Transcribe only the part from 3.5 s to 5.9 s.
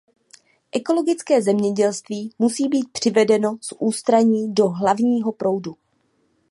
z ústraní do hlavního proudu.